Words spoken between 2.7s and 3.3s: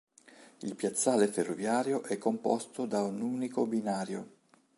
da un